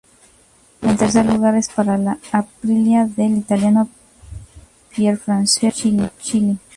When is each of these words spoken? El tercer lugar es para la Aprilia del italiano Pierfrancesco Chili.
El 0.81 0.97
tercer 0.97 1.27
lugar 1.27 1.53
es 1.55 1.69
para 1.69 1.95
la 1.95 2.17
Aprilia 2.31 3.05
del 3.05 3.37
italiano 3.37 3.87
Pierfrancesco 4.95 6.09
Chili. 6.19 6.57